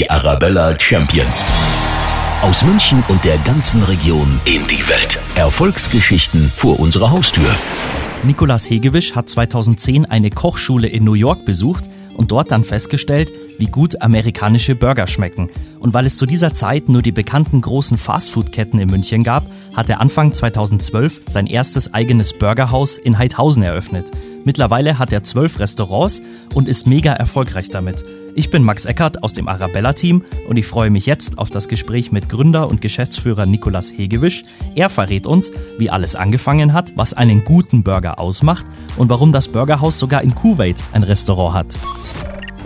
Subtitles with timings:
[0.00, 1.44] Die Arabella Champions.
[2.40, 5.18] Aus München und der ganzen Region in die Welt.
[5.34, 7.54] Erfolgsgeschichten vor unserer Haustür.
[8.22, 11.84] Nikolas Hegewisch hat 2010 eine Kochschule in New York besucht
[12.14, 15.50] und dort dann festgestellt, wie gut amerikanische Burger schmecken.
[15.80, 19.90] Und weil es zu dieser Zeit nur die bekannten großen Fastfood-Ketten in München gab, hat
[19.90, 24.10] er Anfang 2012 sein erstes eigenes Burgerhaus in Heidhausen eröffnet.
[24.46, 26.22] Mittlerweile hat er zwölf Restaurants
[26.54, 28.02] und ist mega erfolgreich damit.
[28.34, 32.12] Ich bin Max Eckert aus dem Arabella-Team und ich freue mich jetzt auf das Gespräch
[32.12, 34.42] mit Gründer und Geschäftsführer Nikolas Hegewisch.
[34.74, 38.64] Er verrät uns, wie alles angefangen hat, was einen guten Burger ausmacht
[38.96, 41.66] und warum das Burgerhaus sogar in Kuwait ein Restaurant hat.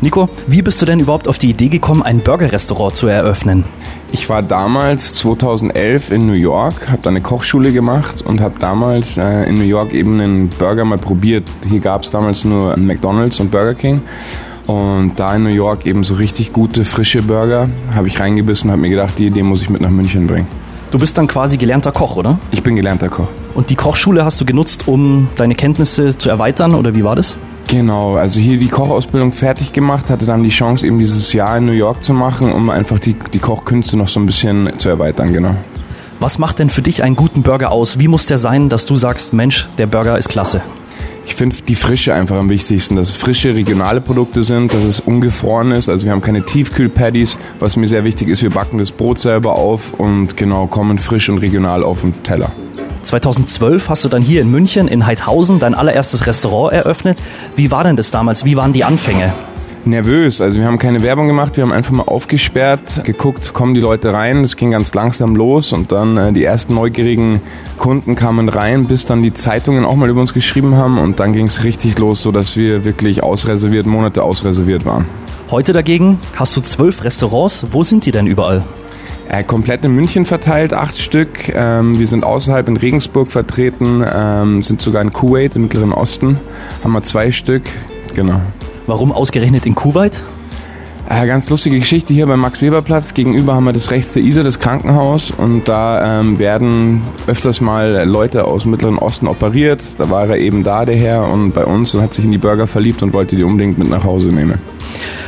[0.01, 3.65] Nico, wie bist du denn überhaupt auf die Idee gekommen, ein Burgerrestaurant zu eröffnen?
[4.13, 9.17] Ich war damals 2011 in New York, habe da eine Kochschule gemacht und habe damals
[9.17, 11.49] äh, in New York eben einen Burger mal probiert.
[11.69, 14.03] Hier gab es damals nur McDonald's und Burger King.
[14.67, 18.73] Und da in New York eben so richtig gute, frische Burger, habe ich reingebissen und
[18.73, 20.47] habe mir gedacht, die Idee muss ich mit nach München bringen.
[20.91, 22.39] Du bist dann quasi gelernter Koch, oder?
[22.51, 23.27] Ich bin gelernter Koch.
[23.55, 27.37] Und die Kochschule hast du genutzt, um deine Kenntnisse zu erweitern, oder wie war das?
[27.67, 31.67] Genau, also hier die Kochausbildung fertig gemacht, hatte dann die Chance, eben dieses Jahr in
[31.67, 35.33] New York zu machen, um einfach die, die Kochkünste noch so ein bisschen zu erweitern,
[35.33, 35.57] genau.
[36.21, 37.99] Was macht denn für dich einen guten Burger aus?
[37.99, 40.63] Wie muss der sein, dass du sagst, Mensch, der Burger ist klasse?
[41.27, 45.01] Ich finde die Frische einfach am wichtigsten, dass es frische regionale Produkte sind, dass es
[45.01, 45.89] ungefroren ist.
[45.89, 47.39] Also wir haben keine Tiefkühlpaddies.
[47.61, 51.29] Was mir sehr wichtig ist, wir backen das Brot selber auf und genau kommen frisch
[51.29, 52.53] und regional auf den Teller.
[53.03, 57.23] 2012 hast du dann hier in München in Heidhausen dein allererstes Restaurant eröffnet.
[57.57, 58.45] Wie war denn das damals?
[58.45, 59.33] Wie waren die Anfänge?
[59.87, 60.41] Nervös.
[60.41, 64.13] Also wir haben keine Werbung gemacht, wir haben einfach mal aufgesperrt, geguckt, kommen die Leute
[64.13, 64.43] rein.
[64.43, 67.41] Es ging ganz langsam los und dann äh, die ersten neugierigen
[67.79, 71.33] Kunden kamen rein, bis dann die Zeitungen auch mal über uns geschrieben haben und dann
[71.33, 75.07] ging es richtig los, so dass wir wirklich ausreserviert, Monate ausreserviert waren.
[75.51, 77.67] Heute dagegen hast du zwölf Restaurants.
[77.71, 78.63] Wo sind die denn überall?
[79.29, 81.49] Äh, komplett in München verteilt, acht Stück.
[81.49, 86.39] Ähm, wir sind außerhalb in Regensburg vertreten, ähm, sind sogar in Kuwait im Mittleren Osten,
[86.83, 87.63] haben wir zwei Stück.
[88.15, 88.41] Genau.
[88.87, 90.23] Warum ausgerechnet in Kuwait?
[91.09, 93.15] Äh, ganz lustige Geschichte hier beim Max-Weber-Platz.
[93.15, 95.31] Gegenüber haben wir das rechts der Isar, das Krankenhaus.
[95.31, 99.83] Und da ähm, werden öfters mal Leute aus dem Mittleren Osten operiert.
[99.99, 102.39] Da war er eben da, der Herr, und bei uns und hat sich in die
[102.39, 104.59] Burger verliebt und wollte die unbedingt mit nach Hause nehmen.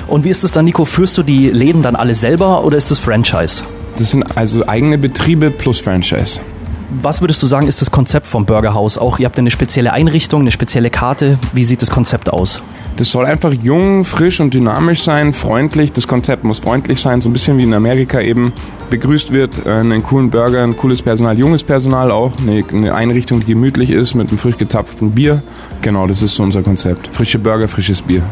[0.07, 0.85] Und wie ist es dann, Nico?
[0.85, 3.63] Führst du die Läden dann alle selber oder ist das Franchise?
[3.99, 6.41] Das sind also eigene Betriebe plus Franchise.
[6.89, 8.97] Was würdest du sagen, ist das Konzept vom Burgerhaus?
[8.97, 11.39] Auch ihr habt eine spezielle Einrichtung, eine spezielle Karte.
[11.53, 12.63] Wie sieht das Konzept aus?
[12.97, 15.93] Das soll einfach jung, frisch und dynamisch sein, freundlich.
[15.93, 18.53] Das Konzept muss freundlich sein, so ein bisschen wie in Amerika eben
[18.89, 19.67] begrüßt wird.
[19.67, 22.33] Äh, einen coolen Burger, ein cooles Personal, junges Personal auch.
[22.47, 25.43] Eine, Einrichtung, die gemütlich ist mit einem frisch gezapften Bier.
[25.83, 27.09] Genau, das ist so unser Konzept.
[27.15, 28.23] Frische Burger, frisches Bier.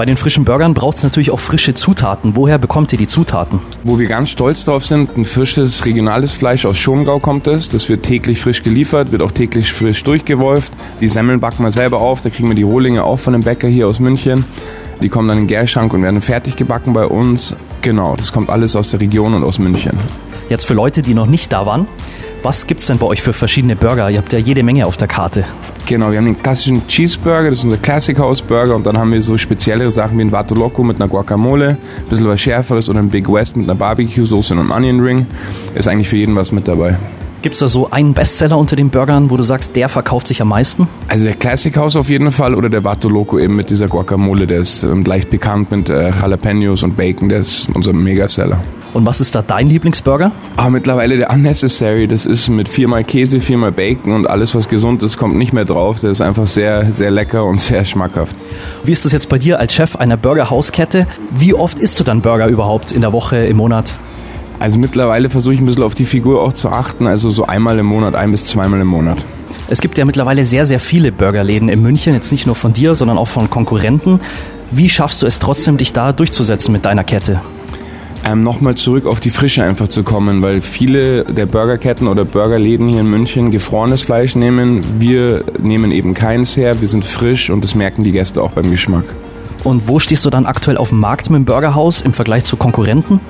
[0.00, 2.34] Bei den frischen Burgern braucht es natürlich auch frische Zutaten.
[2.34, 3.60] Woher bekommt ihr die Zutaten?
[3.84, 7.68] Wo wir ganz stolz drauf sind, ein frisches regionales Fleisch aus Schongau kommt es.
[7.68, 10.72] Das wird täglich frisch geliefert, wird auch täglich frisch durchgewolft.
[11.02, 13.68] Die Semmeln backen wir selber auf, da kriegen wir die Rohlinge auch von dem Bäcker
[13.68, 14.46] hier aus München.
[15.02, 17.54] Die kommen dann in den Gärschank und werden fertig gebacken bei uns.
[17.82, 19.98] Genau, das kommt alles aus der Region und aus München.
[20.48, 21.86] Jetzt für Leute, die noch nicht da waren,
[22.42, 24.08] was gibt es denn bei euch für verschiedene Burger?
[24.08, 25.44] Ihr habt ja jede Menge auf der Karte.
[25.86, 29.12] Genau, wir haben den klassischen Cheeseburger, das ist unser Classic House Burger und dann haben
[29.12, 32.88] wir so speziellere Sachen wie ein Vato Loco mit einer Guacamole, ein bisschen was Schärferes
[32.88, 35.26] oder ein Big West mit einer Barbecue-Soße und einem Onion Ring.
[35.74, 36.96] Ist eigentlich für jeden was mit dabei.
[37.42, 40.42] Gibt es da so einen Bestseller unter den Burgern, wo du sagst, der verkauft sich
[40.42, 40.88] am meisten?
[41.08, 44.46] Also der Classic House auf jeden Fall oder der Vato Loco eben mit dieser Guacamole,
[44.46, 48.60] der ist ähm, leicht bekannt mit äh, Jalapenos und Bacon, der ist unser Megaseller.
[48.92, 50.32] Und was ist da dein Lieblingsburger?
[50.56, 52.08] Ah, mittlerweile der Unnecessary.
[52.08, 55.64] Das ist mit viermal Käse, viermal Bacon und alles, was gesund ist, kommt nicht mehr
[55.64, 56.00] drauf.
[56.00, 58.34] Der ist einfach sehr, sehr lecker und sehr schmackhaft.
[58.84, 61.06] Wie ist das jetzt bei dir als Chef einer Burgerhauskette?
[61.30, 63.92] Wie oft isst du dann Burger überhaupt in der Woche, im Monat?
[64.58, 67.06] Also mittlerweile versuche ich ein bisschen auf die Figur auch zu achten.
[67.06, 69.24] Also so einmal im Monat, ein bis zweimal im Monat.
[69.68, 72.12] Es gibt ja mittlerweile sehr, sehr viele Burgerläden in München.
[72.12, 74.20] Jetzt nicht nur von dir, sondern auch von Konkurrenten.
[74.72, 77.40] Wie schaffst du es trotzdem, dich da durchzusetzen mit deiner Kette?
[78.32, 82.88] Ähm, nochmal zurück auf die Frische einfach zu kommen, weil viele der Burgerketten oder Burgerläden
[82.88, 84.82] hier in München gefrorenes Fleisch nehmen.
[84.98, 88.70] Wir nehmen eben keins her, wir sind frisch und das merken die Gäste auch beim
[88.70, 89.04] Geschmack.
[89.64, 92.56] Und wo stehst du dann aktuell auf dem Markt mit dem Burgerhaus im Vergleich zu
[92.56, 93.20] Konkurrenten?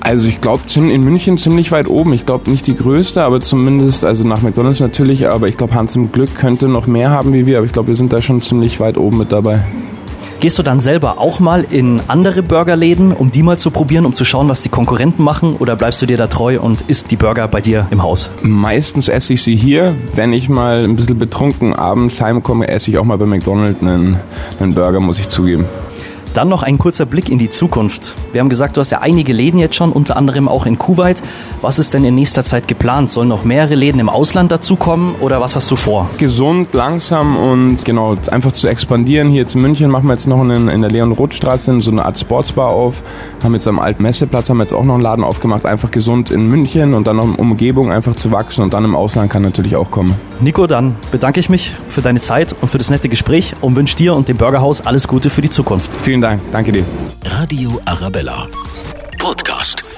[0.00, 2.12] Also ich glaube in München ziemlich weit oben.
[2.14, 5.94] Ich glaube nicht die größte, aber zumindest, also nach McDonalds natürlich, aber ich glaube Hans
[5.94, 8.40] im Glück könnte noch mehr haben wie wir, aber ich glaube wir sind da schon
[8.40, 9.60] ziemlich weit oben mit dabei.
[10.40, 14.14] Gehst du dann selber auch mal in andere Burgerläden, um die mal zu probieren, um
[14.14, 15.56] zu schauen, was die Konkurrenten machen?
[15.58, 18.30] Oder bleibst du dir da treu und isst die Burger bei dir im Haus?
[18.40, 19.96] Meistens esse ich sie hier.
[20.14, 24.16] Wenn ich mal ein bisschen betrunken abends heimkomme, esse ich auch mal bei McDonald's einen,
[24.58, 25.66] einen Burger, muss ich zugeben.
[26.34, 28.14] Dann noch ein kurzer Blick in die Zukunft.
[28.30, 31.22] Wir haben gesagt, du hast ja einige Läden jetzt schon, unter anderem auch in Kuwait.
[31.60, 33.10] Was ist denn in nächster Zeit geplant?
[33.10, 36.08] Sollen noch mehrere Läden im Ausland dazukommen oder was hast du vor?
[36.18, 39.30] Gesund, langsam und genau, einfach zu expandieren.
[39.30, 42.16] Hier jetzt in München machen wir jetzt noch einen, in der Leon-Roth-Straße so eine Art
[42.16, 43.02] Sportsbar auf.
[43.42, 45.66] Haben jetzt am alten Messeplatz haben wir jetzt auch noch einen Laden aufgemacht.
[45.66, 48.94] Einfach gesund in München und dann noch in Umgebung einfach zu wachsen und dann im
[48.94, 50.14] Ausland kann natürlich auch kommen.
[50.40, 53.96] Nico, dann bedanke ich mich für deine Zeit und für das nette Gespräch und wünsche
[53.96, 55.90] dir und dem Burgerhaus alles Gute für die Zukunft.
[56.20, 56.52] Vielen Dank.
[56.52, 56.84] Danke dir.
[57.24, 58.46] Radio Arabella.
[59.18, 59.89] Podcast.